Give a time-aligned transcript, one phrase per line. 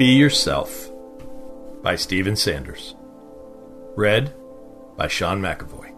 [0.00, 0.90] Be Yourself
[1.82, 2.94] by Stephen Sanders.
[3.96, 4.32] Read
[4.96, 5.92] by Sean McAvoy.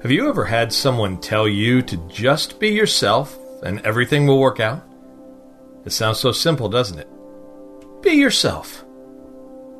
[0.00, 4.60] Have you ever had someone tell you to just be yourself and everything will work
[4.60, 4.82] out?
[5.84, 7.08] It sounds so simple, doesn't it?
[8.00, 8.82] Be yourself.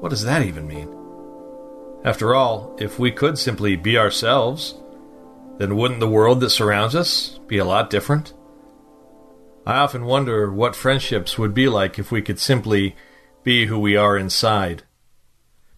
[0.01, 0.95] What does that even mean?
[2.05, 4.75] After all, if we could simply be ourselves,
[5.57, 8.35] then wouldn't the world that surrounds us be a lot different?
[9.69, 12.97] I often wonder what friendships would be like if we could simply
[13.45, 14.85] be who we are inside.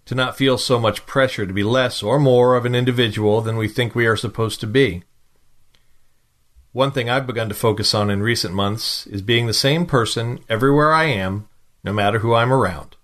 [0.04, 3.56] To not feel so much pressure to be less or more of an individual than
[3.56, 5.02] we think we are supposed to be.
[6.70, 10.38] One thing I've begun to focus on in recent months is being the same person
[10.48, 11.48] everywhere I am,
[11.82, 12.94] no matter who I'm around.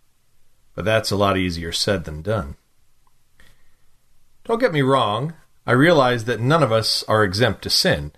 [0.77, 2.55] But that's a lot easier said than done.
[4.45, 5.35] Don't get me wrong,
[5.67, 8.13] I realize that none of us are exempt to sin.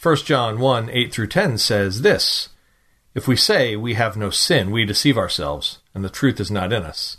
[0.00, 2.50] 1 John 1 8 through 10 says this
[3.14, 6.72] If we say we have no sin, we deceive ourselves, and the truth is not
[6.72, 7.16] in us.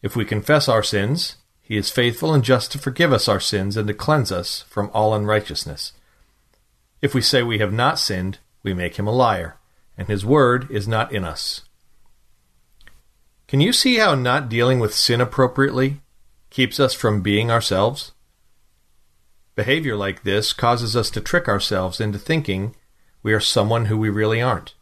[0.00, 3.76] If we confess our sins, he is faithful and just to forgive us our sins
[3.76, 5.92] and to cleanse us from all unrighteousness.
[7.02, 9.58] If we say we have not sinned, we make him a liar,
[9.98, 11.64] and his word is not in us.
[13.46, 16.00] Can you see how not dealing with sin appropriately
[16.48, 18.12] keeps us from being ourselves?
[19.60, 22.74] Behavior like this causes us to trick ourselves into thinking
[23.22, 24.72] we are someone who we really aren't.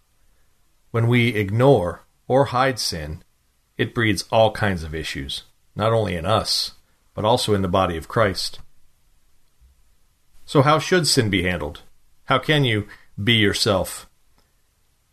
[0.93, 3.25] When we ignore or hide sin,
[3.77, 5.43] it breeds all kinds of issues,
[5.75, 6.75] not only in us,
[7.13, 8.61] but also in the body of Christ.
[10.45, 11.83] So, how should sin be handled?
[12.27, 12.87] How can you
[13.21, 14.09] be yourself?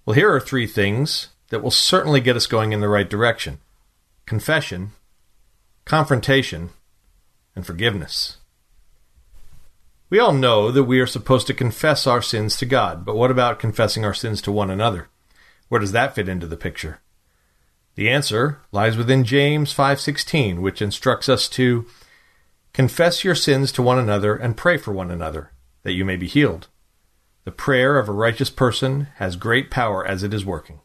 [0.05, 3.57] Well, here are three things that will certainly get us going in the right direction
[4.27, 4.91] confession,
[5.85, 6.69] confrontation,
[7.55, 8.37] and forgiveness.
[10.15, 13.31] We all know that we are supposed to confess our sins to God, but what
[13.31, 15.09] about confessing our sins to one another?
[15.67, 17.01] Where does that fit into the picture?
[17.95, 21.85] The answer lies within James 5:16, which instructs us to
[22.71, 25.51] confess your sins to one another and pray for one another,
[25.83, 26.69] that you may be healed.
[27.43, 30.79] The prayer of a righteous person has great power as it is working.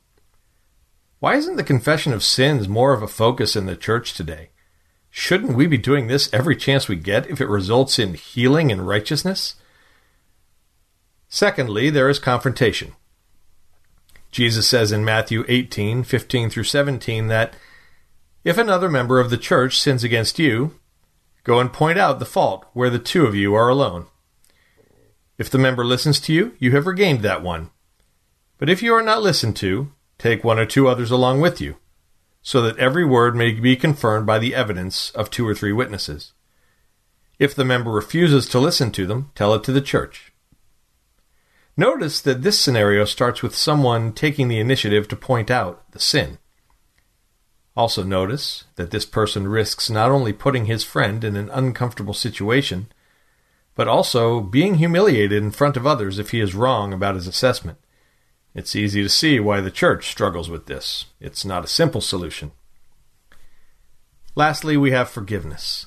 [1.20, 4.50] Why isn't the confession of sins more of a focus in the church today?
[5.10, 8.86] Shouldn't we be doing this every chance we get if it results in healing and
[8.86, 9.56] righteousness?
[11.28, 12.92] Secondly, there is confrontation.
[14.30, 17.54] Jesus says in Matthew 18, 15 through 17 that
[18.44, 20.78] if another member of the church sins against you,
[21.44, 24.06] go and point out the fault where the two of you are alone.
[25.36, 27.70] If the member listens to you, you have regained that one.
[28.58, 31.76] But if you are not listened to, take one or two others along with you,
[32.42, 36.32] so that every word may be confirmed by the evidence of two or three witnesses.
[37.38, 40.32] If the member refuses to listen to them, tell it to the church.
[41.76, 46.38] Notice that this scenario starts with someone taking the initiative to point out the sin.
[47.76, 52.92] Also, notice that this person risks not only putting his friend in an uncomfortable situation,
[53.74, 57.78] but also being humiliated in front of others if he is wrong about his assessment.
[58.54, 61.06] It's easy to see why the church struggles with this.
[61.20, 62.52] It's not a simple solution.
[64.34, 65.86] Lastly, we have forgiveness.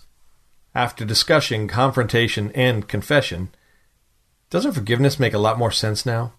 [0.75, 3.49] After discussing confrontation and confession,
[4.49, 6.33] doesn't forgiveness make a lot more sense now?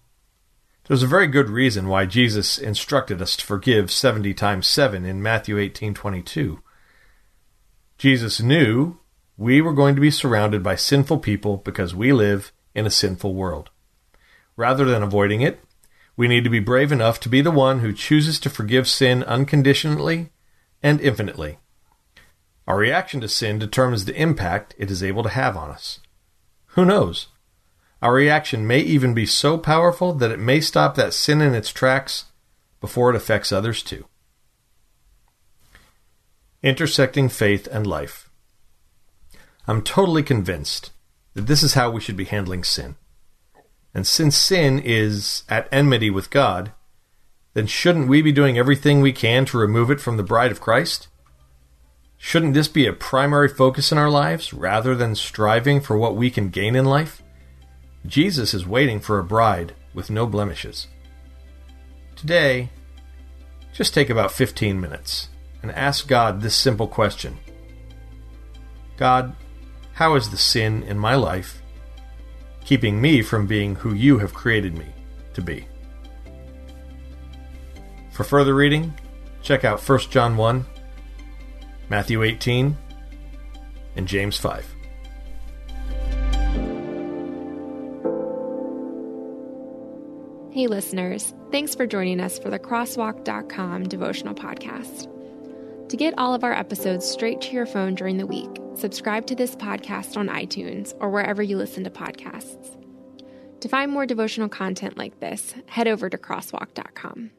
[0.87, 5.21] There's a very good reason why Jesus instructed us to forgive 70 times 7 in
[5.21, 6.61] Matthew 18:22.
[7.97, 8.99] Jesus knew
[9.35, 13.33] we were going to be surrounded by sinful people because we live in a sinful
[13.33, 13.69] world.
[14.55, 15.64] Rather than avoiding it,
[16.17, 19.23] we need to be brave enough to be the one who chooses to forgive sin
[19.23, 20.29] unconditionally
[20.81, 21.57] and infinitely.
[22.67, 25.99] Our reaction to sin determines the impact it is able to have on us.
[26.67, 27.27] Who knows?
[28.01, 31.71] Our reaction may even be so powerful that it may stop that sin in its
[31.71, 32.25] tracks
[32.81, 34.05] before it affects others too.
[36.63, 38.29] Intersecting faith and life.
[39.67, 40.91] I'm totally convinced
[41.33, 42.95] that this is how we should be handling sin.
[43.95, 46.73] And since sin is at enmity with God,
[47.53, 50.59] then shouldn't we be doing everything we can to remove it from the bride of
[50.59, 51.07] Christ?
[52.17, 56.29] Shouldn't this be a primary focus in our lives rather than striving for what we
[56.29, 57.23] can gain in life?
[58.05, 60.87] Jesus is waiting for a bride with no blemishes.
[62.17, 62.69] Today,
[63.73, 65.29] just take about 15 minutes
[65.61, 67.37] and ask God this simple question
[68.97, 69.35] God,
[69.93, 71.61] how is the sin in my life
[72.65, 74.87] keeping me from being who you have created me
[75.33, 75.67] to be?
[78.11, 78.93] For further reading,
[79.41, 80.65] check out 1 John 1,
[81.89, 82.75] Matthew 18,
[83.95, 84.75] and James 5.
[90.51, 95.11] Hey, listeners, thanks for joining us for the Crosswalk.com devotional podcast.
[95.95, 99.33] To get all of our episodes straight to your phone during the week, subscribe to
[99.33, 102.75] this podcast on iTunes or wherever you listen to podcasts.
[103.61, 107.31] To find more devotional content like this, head over to Crosswalk.com.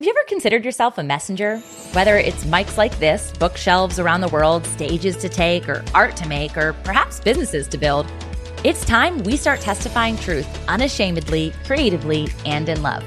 [0.00, 1.58] Have you ever considered yourself a messenger?
[1.92, 6.26] Whether it's mics like this, bookshelves around the world, stages to take, or art to
[6.26, 8.10] make, or perhaps businesses to build.
[8.64, 13.04] It's time we start testifying truth unashamedly, creatively, and in love.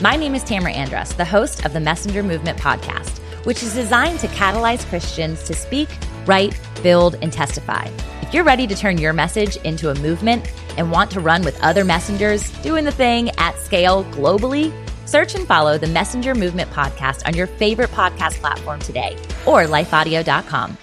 [0.00, 4.18] My name is Tamara Andress, the host of the Messenger Movement podcast, which is designed
[4.20, 5.88] to catalyze Christians to speak,
[6.26, 7.88] write, build, and testify.
[8.22, 11.60] If you're ready to turn your message into a movement and want to run with
[11.62, 14.72] other messengers doing the thing at scale globally,
[15.06, 19.16] search and follow the Messenger Movement podcast on your favorite podcast platform today
[19.46, 20.76] or lifeaudio.com.